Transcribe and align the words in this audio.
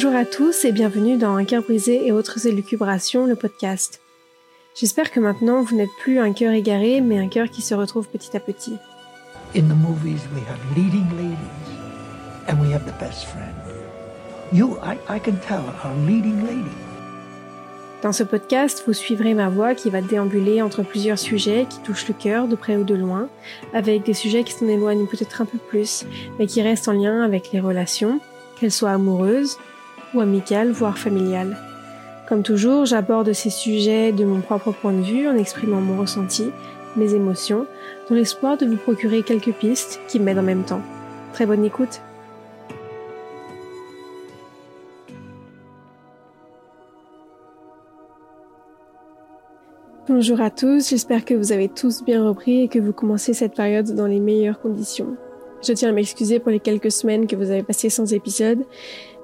Bonjour 0.00 0.14
à 0.14 0.24
tous 0.24 0.64
et 0.64 0.70
bienvenue 0.70 1.16
dans 1.16 1.34
Un 1.34 1.44
cœur 1.44 1.64
brisé 1.64 2.06
et 2.06 2.12
autres 2.12 2.46
élucubrations, 2.46 3.26
le 3.26 3.34
podcast. 3.34 4.00
J'espère 4.76 5.10
que 5.10 5.18
maintenant 5.18 5.64
vous 5.64 5.74
n'êtes 5.74 5.90
plus 5.98 6.20
un 6.20 6.32
cœur 6.32 6.52
égaré, 6.52 7.00
mais 7.00 7.18
un 7.18 7.26
cœur 7.26 7.50
qui 7.50 7.62
se 7.62 7.74
retrouve 7.74 8.06
petit 8.06 8.36
à 8.36 8.38
petit. 8.38 8.76
In 9.56 9.62
the 9.62 9.74
movies, 9.74 10.20
we 10.32 10.42
have 10.48 10.60
leading 10.76 11.04
ladies, 11.16 12.48
and 12.48 12.60
we 12.60 12.72
have 12.72 12.84
the 12.84 12.96
best 13.00 13.24
friend. 13.24 13.52
You, 14.52 14.76
I, 14.84 14.98
I 15.12 15.18
can 15.18 15.34
tell, 15.48 15.64
are 15.82 15.96
leading 16.06 16.46
lady. 16.46 16.76
Dans 18.00 18.12
ce 18.12 18.22
podcast, 18.22 18.84
vous 18.86 18.92
suivrez 18.92 19.34
ma 19.34 19.48
voix 19.48 19.74
qui 19.74 19.90
va 19.90 20.00
déambuler 20.00 20.62
entre 20.62 20.84
plusieurs 20.84 21.18
sujets 21.18 21.66
qui 21.68 21.80
touchent 21.80 22.06
le 22.06 22.14
cœur 22.14 22.46
de 22.46 22.54
près 22.54 22.76
ou 22.76 22.84
de 22.84 22.94
loin, 22.94 23.28
avec 23.74 24.04
des 24.04 24.14
sujets 24.14 24.44
qui 24.44 24.52
s'en 24.52 24.68
éloignent 24.68 25.08
peut-être 25.08 25.42
un 25.42 25.44
peu 25.44 25.58
plus, 25.58 26.06
mais 26.38 26.46
qui 26.46 26.62
restent 26.62 26.86
en 26.86 26.92
lien 26.92 27.20
avec 27.22 27.50
les 27.50 27.58
relations, 27.58 28.20
qu'elles 28.60 28.70
soient 28.70 28.92
amoureuses 28.92 29.58
ou 30.14 30.20
amicales, 30.20 30.70
voire 30.70 30.98
familiales. 30.98 31.56
Comme 32.28 32.42
toujours, 32.42 32.84
j'aborde 32.84 33.32
ces 33.32 33.50
sujets 33.50 34.12
de 34.12 34.24
mon 34.24 34.40
propre 34.40 34.72
point 34.72 34.92
de 34.92 35.02
vue 35.02 35.28
en 35.28 35.36
exprimant 35.36 35.80
mon 35.80 35.98
ressenti, 35.98 36.50
mes 36.96 37.14
émotions, 37.14 37.66
dans 38.08 38.14
l'espoir 38.14 38.56
de 38.56 38.66
vous 38.66 38.76
procurer 38.76 39.22
quelques 39.22 39.52
pistes 39.52 40.00
qui 40.08 40.20
m'aident 40.20 40.40
en 40.40 40.42
même 40.42 40.64
temps. 40.64 40.82
Très 41.32 41.46
bonne 41.46 41.64
écoute 41.64 42.00
Bonjour 50.08 50.40
à 50.40 50.50
tous, 50.50 50.88
j'espère 50.88 51.24
que 51.24 51.34
vous 51.34 51.52
avez 51.52 51.68
tous 51.68 52.02
bien 52.02 52.26
repris 52.26 52.62
et 52.62 52.68
que 52.68 52.78
vous 52.78 52.94
commencez 52.94 53.34
cette 53.34 53.54
période 53.54 53.94
dans 53.94 54.06
les 54.06 54.20
meilleures 54.20 54.58
conditions. 54.58 55.16
Je 55.62 55.72
tiens 55.74 55.90
à 55.90 55.92
m'excuser 55.92 56.40
pour 56.40 56.50
les 56.50 56.60
quelques 56.60 56.90
semaines 56.90 57.26
que 57.26 57.36
vous 57.36 57.50
avez 57.50 57.62
passées 57.62 57.90
sans 57.90 58.12
épisode, 58.12 58.64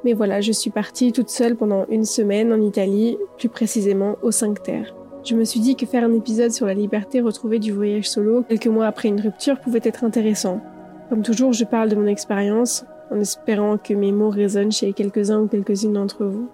mais 0.04 0.12
voilà, 0.12 0.40
je 0.40 0.52
suis 0.52 0.70
partie 0.70 1.12
toute 1.12 1.30
seule 1.30 1.56
pendant 1.56 1.86
une 1.88 2.04
semaine 2.04 2.52
en 2.52 2.60
Italie, 2.60 3.16
plus 3.38 3.48
précisément 3.48 4.16
au 4.22 4.30
5 4.30 4.62
Terre. 4.62 4.94
Je 5.24 5.34
me 5.34 5.44
suis 5.44 5.60
dit 5.60 5.74
que 5.74 5.86
faire 5.86 6.04
un 6.04 6.12
épisode 6.12 6.52
sur 6.52 6.66
la 6.66 6.74
liberté 6.74 7.22
retrouvée 7.22 7.58
du 7.58 7.72
voyage 7.72 8.10
solo 8.10 8.42
quelques 8.42 8.66
mois 8.66 8.86
après 8.86 9.08
une 9.08 9.20
rupture 9.20 9.58
pouvait 9.58 9.80
être 9.82 10.04
intéressant. 10.04 10.60
Comme 11.08 11.22
toujours, 11.22 11.54
je 11.54 11.64
parle 11.64 11.88
de 11.88 11.96
mon 11.96 12.06
expérience 12.06 12.84
en 13.10 13.18
espérant 13.18 13.78
que 13.78 13.94
mes 13.94 14.12
mots 14.12 14.28
résonnent 14.28 14.72
chez 14.72 14.92
quelques-uns 14.92 15.40
ou 15.40 15.48
quelques-unes 15.48 15.94
d'entre 15.94 16.26
vous. 16.26 16.48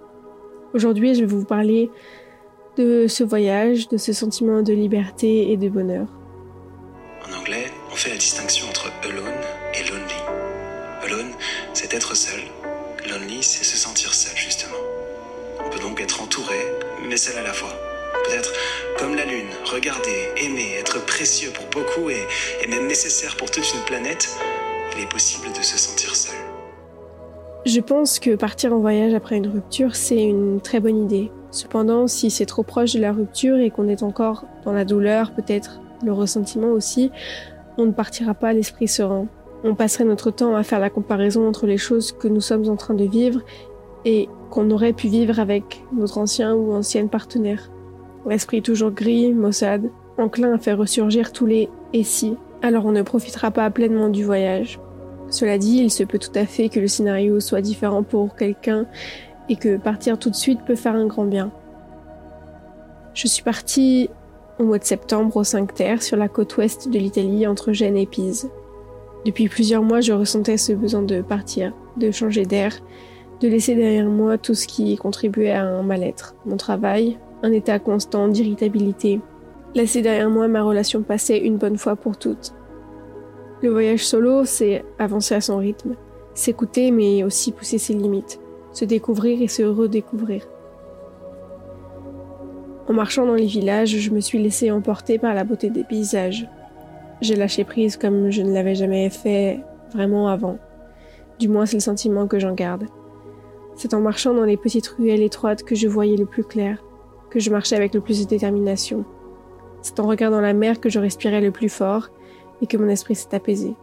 Aujourd'hui, 0.72 1.16
je 1.16 1.20
vais 1.20 1.26
vous 1.26 1.44
parler 1.44 1.90
de 2.76 3.06
ce 3.08 3.24
voyage, 3.24 3.88
de 3.88 3.96
ce 3.96 4.12
sentiment 4.12 4.62
de 4.62 4.72
liberté 4.72 5.50
et 5.50 5.56
de 5.56 5.68
bonheur. 5.68 6.06
En 7.28 7.40
anglais, 7.40 7.66
on 7.90 7.96
fait 7.96 8.10
la 8.10 8.16
distinction 8.16 8.68
entre 8.68 8.92
alone 9.02 9.24
et 9.74 9.90
lonely. 9.90 10.20
Alone, 11.02 11.32
c'est 11.72 11.92
être 11.92 12.16
seul. 12.16 12.40
C'est 13.42 13.64
se 13.64 13.76
sentir 13.76 14.14
seul, 14.14 14.36
justement. 14.36 14.76
On 15.64 15.68
peut 15.68 15.80
donc 15.80 16.00
être 16.00 16.22
entouré, 16.22 16.58
mais 17.08 17.16
seul 17.16 17.36
à 17.38 17.42
la 17.42 17.52
fois. 17.52 17.72
Peut-être 18.24 18.52
comme 18.98 19.16
la 19.16 19.24
Lune, 19.24 19.48
regarder, 19.64 20.28
aimer, 20.36 20.74
être 20.78 21.04
précieux 21.06 21.50
pour 21.50 21.64
beaucoup 21.66 22.08
et, 22.08 22.22
et 22.62 22.68
même 22.68 22.86
nécessaire 22.86 23.36
pour 23.36 23.50
toute 23.50 23.64
une 23.74 23.80
planète, 23.80 24.28
il 24.94 25.02
est 25.02 25.08
possible 25.08 25.48
de 25.48 25.60
se 25.60 25.76
sentir 25.76 26.14
seul. 26.14 26.36
Je 27.66 27.80
pense 27.80 28.20
que 28.20 28.36
partir 28.36 28.72
en 28.72 28.78
voyage 28.78 29.12
après 29.12 29.38
une 29.38 29.48
rupture, 29.48 29.96
c'est 29.96 30.22
une 30.22 30.60
très 30.60 30.78
bonne 30.78 31.02
idée. 31.02 31.32
Cependant, 31.50 32.06
si 32.06 32.30
c'est 32.30 32.46
trop 32.46 32.62
proche 32.62 32.92
de 32.92 33.00
la 33.00 33.12
rupture 33.12 33.58
et 33.58 33.70
qu'on 33.70 33.88
est 33.88 34.04
encore 34.04 34.44
dans 34.64 34.72
la 34.72 34.84
douleur, 34.84 35.32
peut-être 35.32 35.80
le 36.04 36.12
ressentiment 36.12 36.68
aussi, 36.68 37.10
on 37.76 37.86
ne 37.86 37.92
partira 37.92 38.34
pas 38.34 38.48
à 38.48 38.52
l'esprit 38.52 38.86
serein. 38.86 39.26
On 39.62 39.74
passerait 39.74 40.04
notre 40.04 40.30
temps 40.30 40.54
à 40.54 40.62
faire 40.62 40.80
la 40.80 40.90
comparaison 40.90 41.46
entre 41.46 41.66
les 41.66 41.76
choses 41.76 42.12
que 42.12 42.28
nous 42.28 42.40
sommes 42.40 42.68
en 42.68 42.76
train 42.76 42.94
de 42.94 43.04
vivre 43.04 43.40
et 44.04 44.28
qu'on 44.50 44.70
aurait 44.70 44.94
pu 44.94 45.08
vivre 45.08 45.38
avec 45.38 45.84
notre 45.92 46.18
ancien 46.18 46.54
ou 46.54 46.72
ancienne 46.72 47.10
partenaire. 47.10 47.70
L'esprit 48.26 48.62
toujours 48.62 48.90
gris, 48.90 49.32
maussade, 49.32 49.90
enclin 50.18 50.54
à 50.54 50.58
faire 50.58 50.78
ressurgir 50.78 51.32
tous 51.32 51.46
les 51.46 51.68
et 51.92 52.04
si, 52.04 52.36
alors 52.62 52.86
on 52.86 52.92
ne 52.92 53.02
profitera 53.02 53.50
pas 53.50 53.70
pleinement 53.70 54.08
du 54.08 54.24
voyage. 54.24 54.80
Cela 55.28 55.58
dit, 55.58 55.78
il 55.78 55.90
se 55.90 56.04
peut 56.04 56.18
tout 56.18 56.32
à 56.34 56.46
fait 56.46 56.68
que 56.68 56.80
le 56.80 56.88
scénario 56.88 57.38
soit 57.40 57.60
différent 57.60 58.02
pour 58.02 58.34
quelqu'un 58.36 58.86
et 59.48 59.56
que 59.56 59.76
partir 59.76 60.18
tout 60.18 60.30
de 60.30 60.34
suite 60.34 60.60
peut 60.66 60.74
faire 60.74 60.94
un 60.94 61.06
grand 61.06 61.24
bien. 61.24 61.52
Je 63.14 63.26
suis 63.26 63.42
partie 63.42 64.08
au 64.58 64.64
mois 64.64 64.78
de 64.78 64.84
septembre 64.84 65.36
au 65.36 65.44
5 65.44 65.74
Terre 65.74 66.02
sur 66.02 66.16
la 66.16 66.28
côte 66.28 66.56
ouest 66.56 66.88
de 66.88 66.98
l'Italie 66.98 67.46
entre 67.46 67.72
Gênes 67.72 67.96
et 67.96 68.06
Pise. 68.06 68.50
Depuis 69.24 69.48
plusieurs 69.48 69.82
mois, 69.82 70.00
je 70.00 70.12
ressentais 70.12 70.56
ce 70.56 70.72
besoin 70.72 71.02
de 71.02 71.20
partir, 71.20 71.74
de 71.96 72.10
changer 72.10 72.46
d'air, 72.46 72.72
de 73.40 73.48
laisser 73.48 73.74
derrière 73.74 74.08
moi 74.08 74.38
tout 74.38 74.54
ce 74.54 74.66
qui 74.66 74.96
contribuait 74.96 75.50
à 75.50 75.64
un 75.64 75.82
mal-être, 75.82 76.34
mon 76.46 76.56
travail, 76.56 77.18
un 77.42 77.52
état 77.52 77.78
constant 77.78 78.28
d'irritabilité. 78.28 79.20
Laisser 79.74 80.02
derrière 80.02 80.30
moi 80.30 80.48
ma 80.48 80.62
relation 80.62 81.02
passée 81.02 81.36
une 81.36 81.56
bonne 81.56 81.78
fois 81.78 81.96
pour 81.96 82.16
toutes. 82.16 82.54
Le 83.62 83.70
voyage 83.70 84.06
solo, 84.06 84.44
c'est 84.44 84.84
avancer 84.98 85.34
à 85.34 85.40
son 85.40 85.58
rythme, 85.58 85.96
s'écouter 86.34 86.90
mais 86.90 87.22
aussi 87.22 87.52
pousser 87.52 87.78
ses 87.78 87.94
limites, 87.94 88.40
se 88.72 88.84
découvrir 88.84 89.42
et 89.42 89.48
se 89.48 89.62
redécouvrir. 89.62 90.46
En 92.88 92.92
marchant 92.94 93.26
dans 93.26 93.34
les 93.34 93.46
villages, 93.46 93.96
je 93.96 94.10
me 94.10 94.20
suis 94.20 94.42
laissée 94.42 94.70
emporter 94.70 95.18
par 95.18 95.34
la 95.34 95.44
beauté 95.44 95.70
des 95.70 95.84
paysages. 95.84 96.48
J'ai 97.20 97.36
lâché 97.36 97.64
prise 97.64 97.96
comme 97.96 98.30
je 98.30 98.40
ne 98.42 98.52
l'avais 98.52 98.74
jamais 98.74 99.10
fait 99.10 99.60
vraiment 99.92 100.28
avant. 100.28 100.58
Du 101.38 101.48
moins, 101.48 101.66
c'est 101.66 101.76
le 101.76 101.80
sentiment 101.80 102.26
que 102.26 102.38
j'en 102.38 102.54
garde. 102.54 102.86
C'est 103.76 103.94
en 103.94 104.00
marchant 104.00 104.34
dans 104.34 104.44
les 104.44 104.56
petites 104.56 104.86
ruelles 104.86 105.22
étroites 105.22 105.62
que 105.62 105.74
je 105.74 105.88
voyais 105.88 106.16
le 106.16 106.26
plus 106.26 106.44
clair, 106.44 106.82
que 107.30 107.38
je 107.38 107.50
marchais 107.50 107.76
avec 107.76 107.94
le 107.94 108.00
plus 108.00 108.20
de 108.22 108.28
détermination. 108.28 109.04
C'est 109.82 110.00
en 110.00 110.06
regardant 110.06 110.40
la 110.40 110.52
mer 110.52 110.80
que 110.80 110.88
je 110.88 110.98
respirais 110.98 111.40
le 111.40 111.50
plus 111.50 111.68
fort 111.68 112.08
et 112.62 112.66
que 112.66 112.76
mon 112.76 112.88
esprit 112.88 113.14
s'est 113.14 113.34
apaisé. 113.34 113.74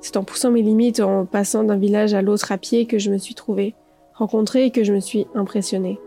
C'est 0.00 0.16
en 0.16 0.24
poussant 0.24 0.50
mes 0.50 0.62
limites, 0.62 1.00
en 1.00 1.24
passant 1.24 1.64
d'un 1.64 1.76
village 1.76 2.14
à 2.14 2.22
l'autre 2.22 2.52
à 2.52 2.58
pied 2.58 2.86
que 2.86 2.98
je 2.98 3.10
me 3.10 3.18
suis 3.18 3.34
trouvée, 3.34 3.74
rencontrée 4.14 4.66
et 4.66 4.70
que 4.70 4.84
je 4.84 4.92
me 4.92 5.00
suis 5.00 5.26
impressionnée. 5.34 5.98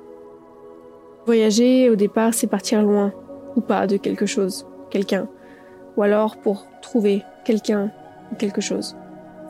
Voyager, 1.26 1.90
au 1.90 1.96
départ, 1.96 2.34
c'est 2.34 2.48
partir 2.48 2.82
loin, 2.82 3.14
ou 3.56 3.62
pas, 3.62 3.88
de 3.88 3.98
quelque 3.98 4.26
chose, 4.26 4.66
quelqu'un, 4.90 5.28
ou 6.00 6.04
alors 6.04 6.38
pour 6.38 6.66
trouver 6.82 7.26
quelqu'un 7.44 7.92
ou 8.32 8.36
quelque 8.36 8.62
chose, 8.62 8.96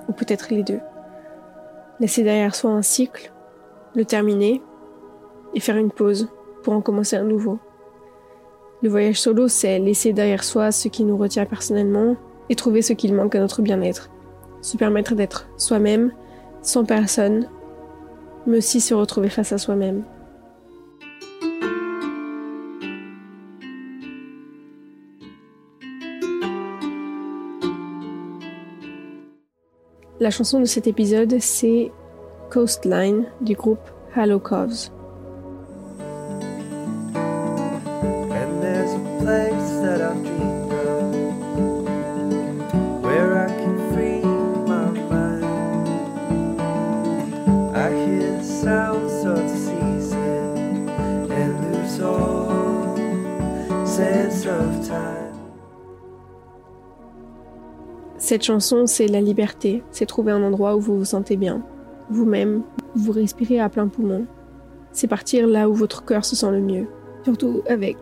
ou 0.08 0.14
peut-être 0.14 0.48
les 0.50 0.64
deux. 0.64 0.80
Laisser 2.00 2.24
derrière 2.24 2.56
soi 2.56 2.72
un 2.72 2.82
cycle, 2.82 3.32
le 3.94 4.04
terminer, 4.04 4.64
et 5.54 5.60
faire 5.60 5.78
une 5.78 5.92
pause 5.92 6.28
pour 6.64 6.74
en 6.74 6.82
commencer 6.82 7.16
un 7.16 7.24
nouveau. 7.24 7.60
Le 8.82 8.90
voyage 8.90 9.22
solo, 9.22 9.48
c'est 9.48 9.78
laisser 9.78 10.12
derrière 10.12 10.44
soi 10.44 10.72
ce 10.72 10.88
qui 10.88 11.04
nous 11.04 11.18
retient 11.18 11.46
personnellement 11.46 12.16
et 12.50 12.56
trouver 12.56 12.82
ce 12.82 12.94
qu'il 12.94 13.14
manque 13.14 13.36
à 13.36 13.40
notre 13.40 13.62
bien-être. 13.62 14.10
Se 14.62 14.76
permettre 14.76 15.14
d'être 15.14 15.50
soi-même, 15.56 16.12
sans 16.64 16.84
personne, 16.84 17.48
mais 18.48 18.58
aussi 18.58 18.82
se 18.82 18.96
retrouver 18.96 19.30
face 19.30 19.52
à 19.52 19.60
soi-même. 19.60 20.04
La 30.22 30.32
chanson 30.32 30.60
de 30.60 30.66
cet 30.66 30.86
épisode, 30.86 31.38
c'est 31.40 31.92
Coastline 32.50 33.28
du 33.40 33.54
groupe 33.54 33.80
Hello 34.14 34.38
Coves. 34.38 34.90
Cette 58.30 58.44
chanson, 58.44 58.86
c'est 58.86 59.08
la 59.08 59.22
liberté, 59.22 59.82
c'est 59.90 60.06
trouver 60.06 60.32
un 60.32 60.44
endroit 60.44 60.76
où 60.76 60.80
vous 60.80 61.00
vous 61.00 61.06
sentez 61.06 61.36
bien, 61.36 61.64
vous-même, 62.12 62.62
vous 62.94 63.12
respirez 63.12 63.60
à 63.60 63.70
plein 63.70 63.88
poumon. 63.88 64.28
C'est 64.92 65.08
partir 65.08 65.48
là 65.48 65.68
où 65.68 65.74
votre 65.74 66.06
cœur 66.06 66.24
se 66.24 66.36
sent 66.36 66.52
le 66.52 66.60
mieux, 66.60 66.86
surtout 67.24 67.64
avec 67.68 67.98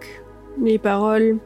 les 0.61 0.79
paroles 0.79 1.37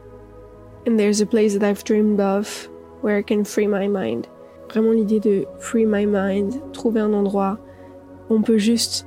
And 0.88 0.96
there's 0.96 1.22
a 1.22 1.26
place 1.26 1.56
that 1.56 1.64
I've 1.64 1.84
dreamed 1.84 2.18
of 2.18 2.68
where 3.04 3.16
I 3.16 3.22
can 3.22 3.44
free 3.44 3.68
my 3.68 3.86
mind. 3.86 4.26
Vraiment 4.68 4.90
l'idée 4.90 5.20
de 5.20 5.46
free 5.60 5.86
my 5.86 6.04
mind, 6.04 6.54
trouver 6.72 7.02
un 7.02 7.12
endroit 7.12 7.60
où 8.30 8.34
on 8.34 8.42
peut 8.42 8.58
juste 8.58 9.06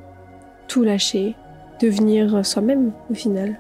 tout 0.70 0.84
lâcher, 0.84 1.36
devenir 1.82 2.46
soi-même 2.46 2.94
au 3.12 3.14
final. 3.14 3.60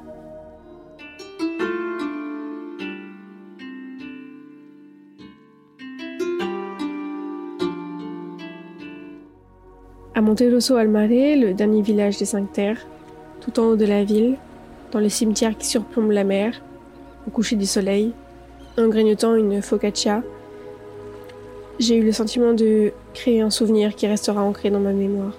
À 10.17 10.21
Monterosso 10.21 10.77
al 10.77 10.87
Mare, 10.87 11.35
le 11.35 11.53
dernier 11.53 11.81
village 11.81 12.17
des 12.17 12.23
Cinq 12.23 12.53
Terres, 12.53 12.87
tout 13.41 13.59
en 13.59 13.65
haut 13.65 13.75
de 13.75 13.85
la 13.85 14.05
ville, 14.05 14.37
dans 14.93 15.01
le 15.01 15.09
cimetière 15.09 15.57
qui 15.57 15.67
surplombe 15.67 16.11
la 16.11 16.23
mer, 16.23 16.61
au 17.27 17.31
coucher 17.31 17.57
du 17.57 17.65
soleil, 17.65 18.13
en 18.77 18.87
grignotant 18.87 19.35
une 19.35 19.61
focaccia, 19.61 20.23
j'ai 21.79 21.97
eu 21.97 22.05
le 22.05 22.13
sentiment 22.13 22.53
de 22.53 22.93
créer 23.13 23.41
un 23.41 23.49
souvenir 23.49 23.93
qui 23.93 24.07
restera 24.07 24.41
ancré 24.41 24.69
dans 24.69 24.79
ma 24.79 24.93
mémoire. 24.93 25.33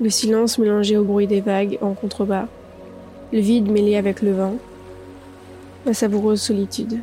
Le 0.00 0.08
silence 0.08 0.58
mélangé 0.58 0.96
au 0.96 1.04
bruit 1.04 1.26
des 1.26 1.42
vagues 1.42 1.76
en 1.82 1.92
contrebas, 1.92 2.46
le 3.34 3.40
vide 3.40 3.70
mêlé 3.70 3.96
avec 3.96 4.22
le 4.22 4.32
vent, 4.32 4.54
ma 5.84 5.92
savoureuse 5.92 6.40
solitude. 6.40 7.00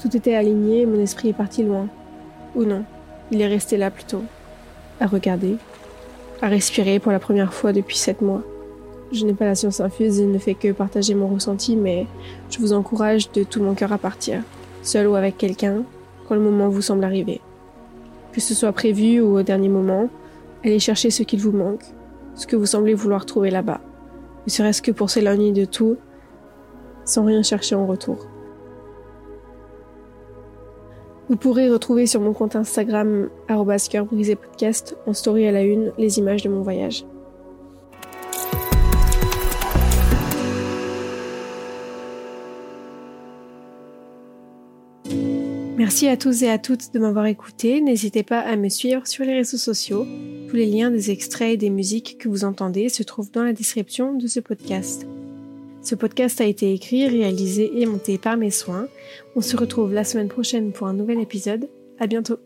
Tout 0.00 0.16
était 0.16 0.34
aligné 0.34 0.80
et 0.80 0.86
mon 0.86 0.98
esprit 0.98 1.28
est 1.28 1.34
parti 1.34 1.62
loin. 1.62 1.86
Ou 2.56 2.64
non, 2.64 2.82
il 3.30 3.40
est 3.40 3.46
resté 3.46 3.76
là 3.76 3.92
plutôt, 3.92 4.24
à 4.98 5.06
regarder, 5.06 5.56
à 6.42 6.48
respirer 6.48 6.98
pour 6.98 7.12
la 7.12 7.20
première 7.20 7.54
fois 7.54 7.72
depuis 7.72 7.96
sept 7.96 8.20
mois. 8.20 8.42
Je 9.12 9.24
n'ai 9.24 9.32
pas 9.32 9.44
la 9.46 9.54
science 9.54 9.80
infuse 9.80 10.18
et 10.18 10.26
ne 10.26 10.38
fais 10.38 10.54
que 10.54 10.72
partager 10.72 11.14
mon 11.14 11.28
ressenti, 11.28 11.76
mais 11.76 12.06
je 12.50 12.58
vous 12.58 12.72
encourage 12.72 13.30
de 13.30 13.44
tout 13.44 13.62
mon 13.62 13.74
cœur 13.74 13.92
à 13.92 13.98
partir, 13.98 14.42
seul 14.82 15.06
ou 15.06 15.14
avec 15.14 15.38
quelqu'un, 15.38 15.84
quand 16.26 16.34
le 16.34 16.40
moment 16.40 16.68
vous 16.68 16.82
semble 16.82 17.04
arriver. 17.04 17.40
Que 18.32 18.40
ce 18.40 18.54
soit 18.54 18.72
prévu 18.72 19.20
ou 19.20 19.38
au 19.38 19.42
dernier 19.42 19.68
moment, 19.68 20.08
allez 20.64 20.80
chercher 20.80 21.10
ce 21.10 21.22
qu'il 21.22 21.40
vous 21.40 21.52
manque, 21.52 21.84
ce 22.34 22.46
que 22.46 22.56
vous 22.56 22.66
semblez 22.66 22.94
vouloir 22.94 23.24
trouver 23.24 23.50
là-bas, 23.50 23.80
ne 24.46 24.50
serait-ce 24.50 24.82
que 24.82 24.90
pour 24.90 25.10
s'éloigner 25.10 25.52
de 25.52 25.64
tout, 25.64 25.96
sans 27.04 27.24
rien 27.24 27.42
chercher 27.44 27.76
en 27.76 27.86
retour. 27.86 28.31
Vous 31.32 31.38
pourrez 31.38 31.70
retrouver 31.70 32.06
sur 32.06 32.20
mon 32.20 32.34
compte 32.34 32.56
Instagram 32.56 33.30
podcast 33.48 34.94
en 35.06 35.14
story 35.14 35.46
à 35.46 35.50
la 35.50 35.62
une 35.62 35.90
les 35.96 36.18
images 36.18 36.42
de 36.42 36.50
mon 36.50 36.60
voyage. 36.60 37.06
Merci 45.78 46.06
à 46.06 46.18
tous 46.18 46.42
et 46.42 46.50
à 46.50 46.58
toutes 46.58 46.92
de 46.92 46.98
m'avoir 46.98 47.24
écouté. 47.24 47.80
N'hésitez 47.80 48.24
pas 48.24 48.40
à 48.40 48.56
me 48.56 48.68
suivre 48.68 49.06
sur 49.06 49.24
les 49.24 49.32
réseaux 49.32 49.56
sociaux. 49.56 50.06
Tous 50.50 50.56
les 50.56 50.66
liens 50.66 50.90
des 50.90 51.10
extraits 51.10 51.54
et 51.54 51.56
des 51.56 51.70
musiques 51.70 52.18
que 52.18 52.28
vous 52.28 52.44
entendez 52.44 52.90
se 52.90 53.02
trouvent 53.02 53.30
dans 53.30 53.42
la 53.42 53.54
description 53.54 54.12
de 54.12 54.26
ce 54.26 54.40
podcast. 54.40 55.06
Ce 55.82 55.96
podcast 55.96 56.40
a 56.40 56.44
été 56.44 56.72
écrit, 56.72 57.08
réalisé 57.08 57.80
et 57.80 57.86
monté 57.86 58.16
par 58.16 58.36
mes 58.36 58.52
soins. 58.52 58.86
On 59.34 59.40
se 59.40 59.56
retrouve 59.56 59.92
la 59.92 60.04
semaine 60.04 60.28
prochaine 60.28 60.72
pour 60.72 60.86
un 60.86 60.94
nouvel 60.94 61.20
épisode. 61.20 61.68
À 61.98 62.06
bientôt. 62.06 62.38